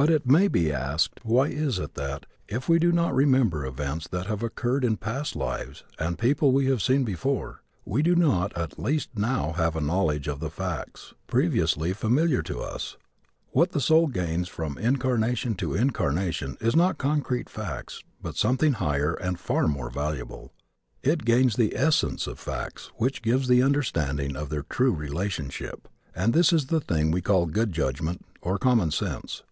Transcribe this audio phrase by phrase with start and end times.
[0.00, 4.06] But it may be asked why it is that, if we do not remember events
[4.06, 8.56] that have occurred in past lives and people we have seen before, we do not
[8.56, 12.96] at least now have a knowledge of the facts previously familiar to us.
[13.50, 19.14] What the soul gains from incarnation to incarnation is not concrete facts but something higher
[19.14, 20.52] and far more valuable.
[21.02, 26.32] It gains the essence of facts which gives the understanding of their true relationship; and
[26.34, 29.42] this is the thing we call good judgment or common sense.